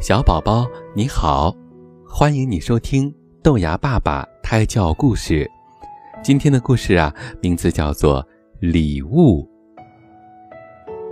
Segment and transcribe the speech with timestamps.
[0.00, 1.54] 小宝宝你好，
[2.08, 5.46] 欢迎你收听豆芽爸爸胎教故事。
[6.22, 8.22] 今天的故事啊，名字叫做
[8.60, 9.46] 《礼物》。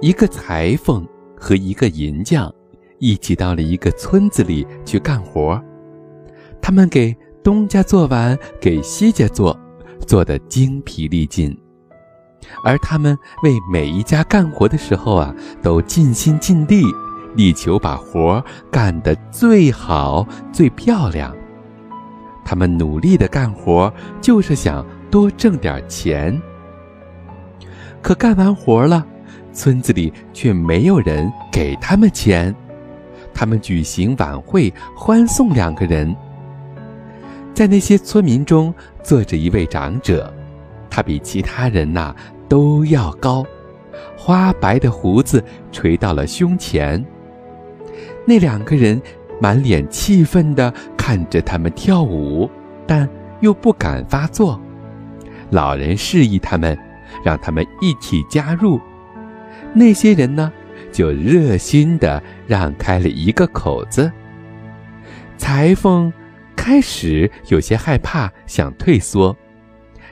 [0.00, 2.50] 一个裁缝和一个银匠
[2.98, 5.62] 一起到了一个村子里去干活，
[6.58, 9.54] 他们给东家做完，给西家做，
[10.06, 11.54] 做得精疲力尽。
[12.64, 16.84] 而他们为每一家干活的时候啊，都尽心尽力。
[17.38, 21.32] 力求把活干得最好、最漂亮。
[22.44, 26.36] 他们努力的干活，就是想多挣点钱。
[28.02, 29.06] 可干完活了，
[29.52, 32.52] 村子里却没有人给他们钱。
[33.32, 36.14] 他们举行晚会，欢送两个人。
[37.54, 40.32] 在那些村民中，坐着一位长者，
[40.90, 42.12] 他比其他人呐
[42.48, 43.46] 都要高，
[44.16, 47.04] 花白的胡子垂到了胸前。
[48.28, 49.00] 那两个人
[49.40, 52.50] 满脸气愤地看着他们跳舞，
[52.86, 53.08] 但
[53.40, 54.60] 又不敢发作。
[55.48, 56.78] 老人示意他们，
[57.24, 58.78] 让他们一起加入。
[59.72, 60.52] 那些人呢，
[60.92, 64.12] 就热心地让开了一个口子。
[65.38, 66.12] 裁缝
[66.54, 69.34] 开始有些害怕，想退缩，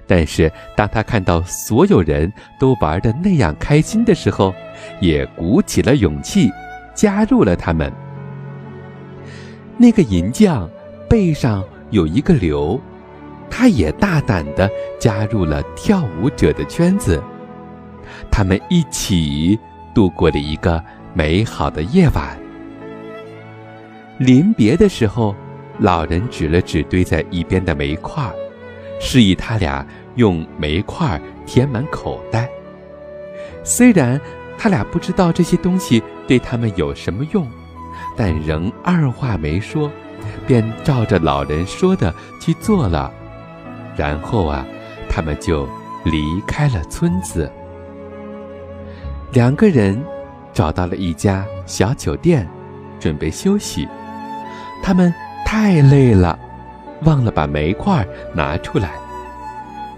[0.06, 4.55] 但是当他看到所有人都玩得那样开心的时候，
[5.03, 6.48] 也鼓起了勇气，
[6.94, 7.92] 加入了他们。
[9.79, 10.69] 那个银匠
[11.09, 12.81] 背上有一个瘤，
[13.51, 17.23] 他也大胆地加入了跳舞者的圈子。
[18.31, 19.59] 他们一起
[19.95, 22.39] 度过了一个美好的夜晚。
[24.19, 25.35] 临别的时候，
[25.79, 28.25] 老人指了指堆在一边的煤块，
[28.99, 32.49] 示意他俩用煤块填满口袋。
[33.62, 34.19] 虽然
[34.56, 37.47] 他俩不知道这些东西对他们有什么用。
[38.16, 39.91] 但仍二话没说，
[40.47, 43.12] 便照着老人说的去做了。
[43.94, 44.65] 然后啊，
[45.09, 45.69] 他们就
[46.04, 47.50] 离开了村子。
[49.32, 50.03] 两个人
[50.55, 52.49] 找到了一家小酒店，
[52.99, 53.87] 准备休息。
[54.82, 55.12] 他们
[55.44, 56.38] 太累了，
[57.03, 58.93] 忘了把煤块拿出来。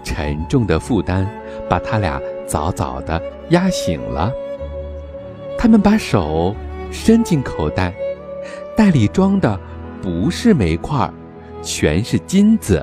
[0.03, 1.25] 沉重的负担
[1.69, 3.21] 把他俩早早的
[3.51, 4.29] 压醒了。
[5.57, 6.53] 他们把手。
[6.91, 7.93] 伸进口袋，
[8.79, 9.59] 袋里装的
[10.01, 11.11] 不是煤块，
[11.61, 12.81] 全是金子。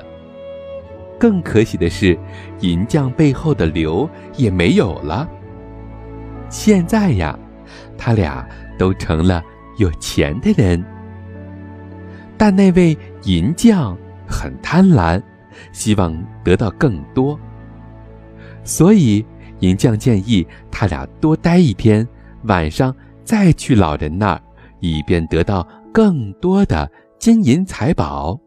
[1.19, 2.15] 更可喜的是，
[2.59, 5.27] 银匠背后的瘤也没有了。
[6.49, 7.35] 现在呀，
[7.97, 8.47] 他俩
[8.77, 9.41] 都成了
[9.79, 10.85] 有钱的人。
[12.37, 13.97] 但那位银匠
[14.29, 15.19] 很贪婪，
[15.71, 17.39] 希望得到更多，
[18.63, 19.25] 所以
[19.61, 22.07] 银匠建议他俩多待一天，
[22.43, 22.95] 晚上。
[23.25, 24.41] 再去老人那儿，
[24.79, 26.87] 以便得到更多的
[27.17, 28.39] 金银财宝。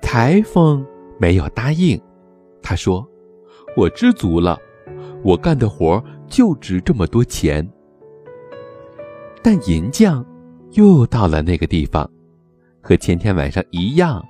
[0.00, 0.86] 裁缝
[1.18, 2.00] 没有答应，
[2.62, 3.04] 他说
[3.76, 4.56] ：“我知足了，
[5.24, 7.68] 我干的活就值这么多钱。”
[9.42, 10.24] 但银匠
[10.74, 12.08] 又到了那个地方，
[12.80, 14.24] 和前天晚上一样，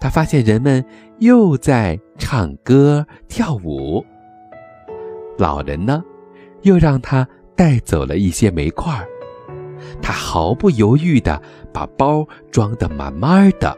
[0.00, 0.84] 他发现人们
[1.18, 4.06] 又在唱歌跳舞。
[5.36, 6.00] 老人呢，
[6.62, 7.26] 又让他。
[7.56, 9.06] 带走了一些煤块
[10.02, 11.40] 他毫不犹豫地
[11.72, 13.76] 把包装得满满的。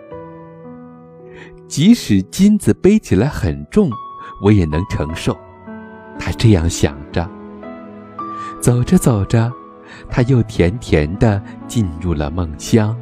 [1.68, 3.90] 即使金子背起来很重，
[4.42, 5.36] 我也能承受。
[6.18, 7.28] 他这样想着。
[8.60, 9.50] 走着走着，
[10.10, 12.96] 他又甜甜地进入了梦乡。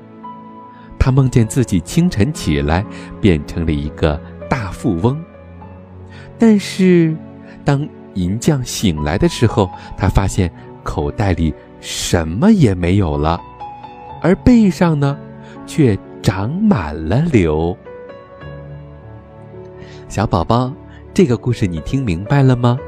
[0.98, 2.84] 他梦见自己清晨起来
[3.20, 5.20] 变成了一个大富翁。
[6.38, 7.16] 但是，
[7.64, 10.52] 当银匠醒来的时候，他发现。
[10.82, 13.40] 口袋里什么也没有了，
[14.22, 15.18] 而背上呢，
[15.66, 17.76] 却长满了瘤。
[20.08, 20.72] 小宝宝，
[21.14, 22.78] 这个故事你听明白了吗？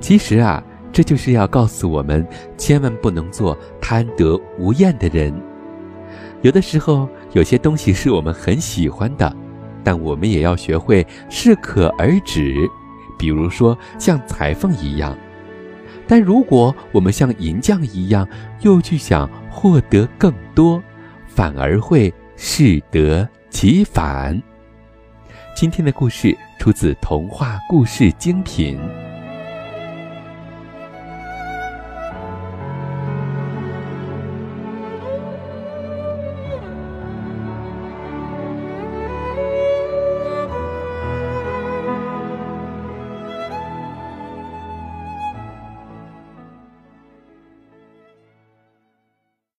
[0.00, 5.32] 其实啊，这就是要告诉我们，千万不能做贪得无厌的人。
[6.42, 9.34] 有的时候，有些东西是我们很喜欢的，
[9.84, 12.68] 但我们也要学会适可而止。
[13.18, 15.16] 比如说，像裁缝一样。
[16.08, 18.28] 但如果我们像银匠一样，
[18.60, 20.82] 又去想获得更多，
[21.26, 24.40] 反而会适得其反。
[25.54, 28.78] 今天的故事出自童话故事精品。